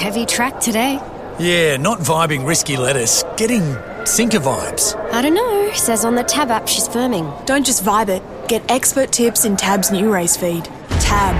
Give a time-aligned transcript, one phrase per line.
[0.00, 0.98] Heavy track today.
[1.38, 3.22] Yeah, not vibing risky lettuce.
[3.36, 3.76] Getting
[4.06, 4.96] sinker vibes.
[5.12, 5.70] I don't know.
[5.74, 7.44] Says on the Tab app she's firming.
[7.44, 8.22] Don't just vibe it.
[8.48, 10.64] Get expert tips in Tab's new race feed.
[11.00, 11.36] Tab.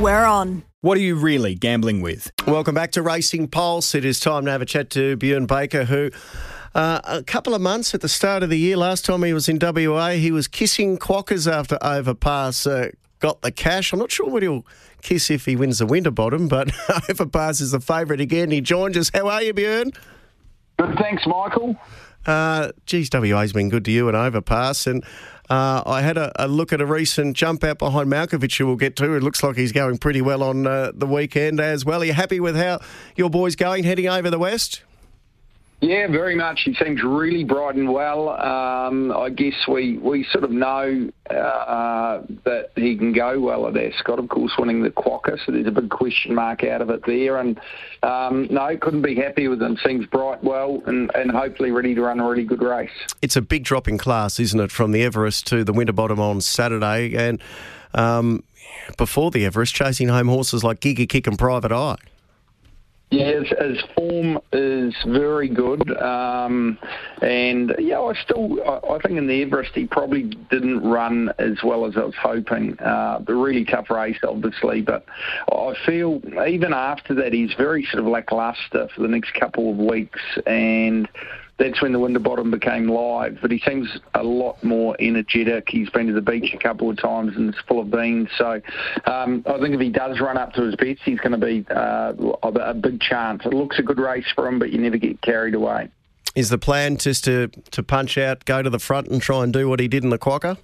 [0.00, 0.64] We're on.
[0.80, 2.32] What are you really gambling with?
[2.44, 3.94] Welcome back to Racing Pulse.
[3.94, 6.10] It is time to have a chat to Bjorn Baker, who
[6.74, 9.48] uh, a couple of months at the start of the year, last time he was
[9.48, 12.90] in WA, he was kissing quokkas after Overpass uh,
[13.20, 13.92] got the cash.
[13.92, 14.66] I'm not sure what he'll
[15.02, 16.70] kiss if he wins the Winterbottom, but
[17.10, 18.50] Overpass is the favourite again.
[18.50, 19.10] He joins us.
[19.14, 19.92] How are you, Bjorn?
[20.78, 21.76] Good, thanks, Michael.
[22.26, 25.04] Uh, geez, WA's been good to you and Overpass, and
[25.48, 28.76] uh, I had a, a, look at a recent jump out behind Malkovich, who we'll
[28.76, 29.14] get to.
[29.14, 32.02] It looks like he's going pretty well on uh, the weekend as well.
[32.02, 32.80] Are you happy with how
[33.14, 34.82] your boy's going heading over the West?
[35.80, 36.62] Yeah, very much.
[36.64, 38.30] He seems really bright and well.
[38.30, 43.76] Um, I guess we, we sort of know uh, that he can go well at
[43.76, 47.04] Ascot, of course, winning the Quokka, so there's a big question mark out of it
[47.06, 47.38] there.
[47.38, 47.60] And
[48.02, 49.76] um, no, couldn't be happy with him.
[49.84, 52.90] Seems bright well and, and hopefully ready to run a really good race.
[53.22, 56.40] It's a big drop in class, isn't it, from the Everest to the Winterbottom on
[56.40, 57.14] Saturday.
[57.16, 57.42] And
[57.94, 58.44] um,
[58.96, 61.96] before the Everest, chasing home horses like Giga Kick and Private Eye.
[63.10, 66.76] Yeah, his, form is very good, um,
[67.22, 71.58] and yeah, I still I, I, think in the Everest he probably didn't run as
[71.62, 72.76] well as I was hoping.
[72.80, 75.06] Uh, a really tough race, obviously, but
[75.52, 79.76] I feel even after that he's very sort of lackluster for the next couple of
[79.76, 81.08] weeks, and
[81.58, 83.38] that's when the Winterbottom became live.
[83.40, 85.68] But he seems a lot more energetic.
[85.68, 88.28] He's been to the beach a couple of times and it's full of beans.
[88.36, 88.60] So
[89.06, 91.66] um, I think if he does run up to his best, he's going to be
[91.70, 93.44] uh, a big chance.
[93.44, 95.88] It looks a good race for him, but you never get carried away.
[96.34, 99.52] Is the plan just to, to punch out, go to the front and try and
[99.52, 100.58] do what he did in the Quokka?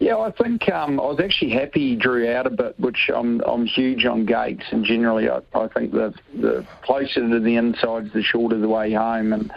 [0.00, 3.40] Yeah, I think um, I was actually happy he drew out a bit, which I'm
[3.40, 8.12] I'm huge on gates, and generally I, I think the the closer to the insides,
[8.12, 9.32] the shorter the way home.
[9.32, 9.50] And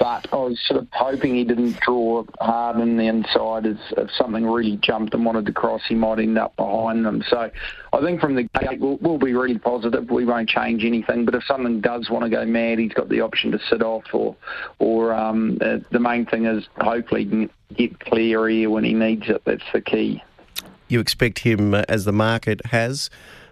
[0.00, 3.66] but I was sort of hoping he didn't draw hard in the inside.
[3.66, 7.22] As if something really jumped and wanted to cross, he might end up behind them.
[7.28, 7.48] So
[7.92, 10.10] I think from the gate we'll, we'll be really positive.
[10.10, 11.24] We won't change anything.
[11.24, 14.12] But if something does want to go mad, he's got the option to sit off,
[14.12, 14.34] or
[14.80, 19.42] or um, uh, the main thing is hopefully get clear here when he needs it.
[19.44, 20.22] That's the key.
[20.88, 23.10] You expect him, uh, as the market has,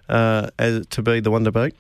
[0.09, 1.75] uh, as, to be the one to beat?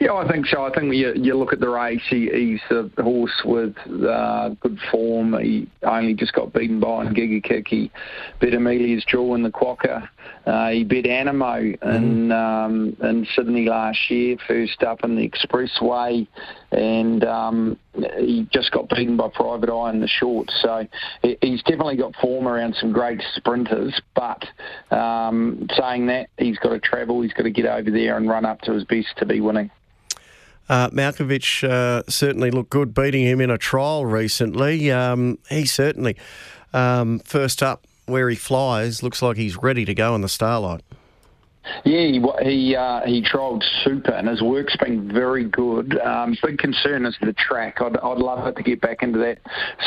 [0.00, 0.64] Yeah, I think so.
[0.64, 4.78] I think you, you look at the race, he, he's a horse with uh, good
[4.90, 5.38] form.
[5.40, 7.68] He only just got beaten by Giga Kick.
[7.68, 7.90] He
[8.40, 10.08] beat Amelia's Jewel in the Quokka.
[10.46, 12.32] Uh, he beat Animo in, mm-hmm.
[12.32, 16.26] um, in Sydney last year, first up in the Expressway,
[16.70, 17.78] and um,
[18.18, 20.50] he just got beaten by Private Eye in the short.
[20.62, 20.86] So
[21.22, 24.44] he's definitely got form around some great sprinters, but
[24.90, 28.44] um, saying that, he's got to travel, he's got to get over there and run
[28.44, 29.70] up to his best to be winning.
[30.68, 34.92] Uh, Malkovich uh, certainly looked good beating him in a trial recently.
[34.92, 36.16] Um, he certainly,
[36.74, 40.82] um, first up where he flies, looks like he's ready to go in the starlight.
[41.84, 45.98] Yeah, he he, uh, he trialled super, and his work's been very good.
[46.00, 47.80] Um, big concern is the track.
[47.80, 49.38] I'd, I'd love it to get back into that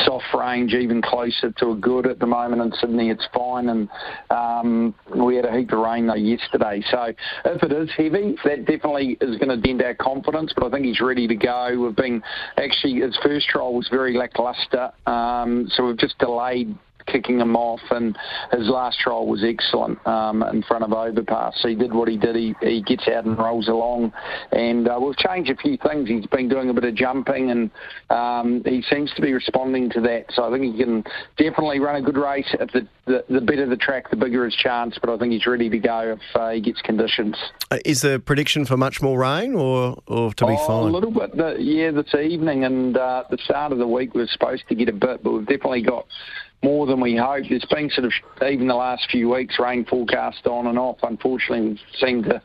[0.04, 2.06] soft range, even closer to a good.
[2.06, 3.88] At the moment in Sydney, it's fine, and
[4.30, 6.82] um, we had a heap of rain though yesterday.
[6.90, 7.12] So
[7.44, 10.52] if it is heavy, that definitely is going to dent our confidence.
[10.54, 11.78] But I think he's ready to go.
[11.78, 12.22] We've been
[12.56, 16.76] actually his first trial was very lackluster, um, so we've just delayed
[17.12, 18.16] kicking him off, and
[18.50, 21.54] his last trial was excellent um, in front of Overpass.
[21.60, 22.34] So he did what he did.
[22.34, 24.12] He, he gets out and rolls along,
[24.50, 26.08] and uh, we've changed a few things.
[26.08, 27.70] He's been doing a bit of jumping, and
[28.10, 30.26] um, he seems to be responding to that.
[30.30, 31.04] So I think he can
[31.36, 32.48] definitely run a good race.
[32.58, 34.96] If the, the, the better the track, the bigger his chance.
[35.00, 37.36] But I think he's ready to go if uh, he gets conditions.
[37.70, 40.88] Uh, is the prediction for much more rain, or, or to be oh, fine?
[40.88, 44.22] A little bit, the, yeah, this evening, and uh, the start of the week we
[44.22, 46.06] are supposed to get a bit, but we've definitely got
[46.62, 47.50] more than we hoped.
[47.50, 48.12] It's been sort of
[48.48, 50.98] even the last few weeks rain forecast on and off.
[51.02, 52.40] Unfortunately, we seem to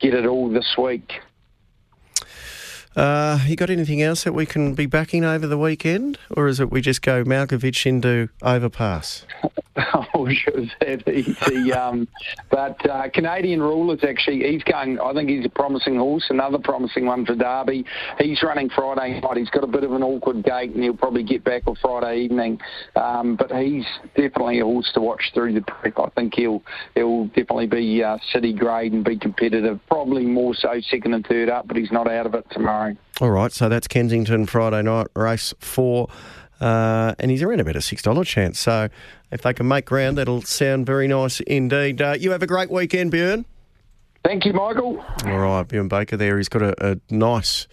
[0.00, 1.12] get it all this week.
[2.96, 6.60] Uh, you got anything else that we can be backing over the weekend, or is
[6.60, 9.24] it we just go Malkovich into overpass?
[10.14, 10.60] oh, sure,
[11.08, 11.72] easy.
[11.72, 12.06] um,
[12.50, 15.00] but uh, Canadian Rulers actually, he's going.
[15.00, 16.24] I think he's a promising horse.
[16.28, 17.86] Another promising one for Derby.
[18.18, 19.36] He's running Friday night.
[19.38, 22.20] He's got a bit of an awkward gait, and he'll probably get back on Friday
[22.20, 22.60] evening.
[22.96, 25.98] Um, but he's definitely a horse to watch through the prep.
[25.98, 26.62] I think he'll
[26.94, 29.80] he'll definitely be uh, city grade and be competitive.
[29.88, 32.81] Probably more so second and third up, but he's not out of it tomorrow.
[33.22, 36.08] All right, so that's Kensington Friday night race four.
[36.60, 38.58] Uh, and he's around about a $6 chance.
[38.58, 38.88] So
[39.30, 42.02] if they can make ground, that'll sound very nice indeed.
[42.02, 43.46] Uh, you have a great weekend, Bjorn.
[44.24, 45.04] Thank you, Michael.
[45.24, 46.36] All right, Bjorn Baker there.
[46.36, 47.68] He's got a, a nice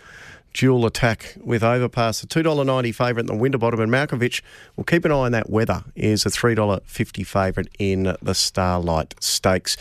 [0.54, 2.22] dual attack with overpass.
[2.22, 4.44] The $2.90 favourite in the Winterbottom and Malkovich.
[4.75, 5.84] We'll keep an eye on that weather.
[5.95, 9.75] Is a $3.50 favourite in the Starlight Stakes.